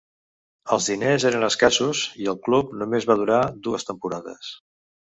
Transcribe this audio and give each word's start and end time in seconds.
Els 0.75 0.87
diners 0.91 1.25
eren 1.31 1.45
escassos 1.49 2.03
i 2.25 2.27
el 2.35 2.41
club 2.49 2.75
només 2.81 3.09
va 3.13 3.21
durar 3.25 3.47
dues 3.71 3.89
temporades. 3.93 4.53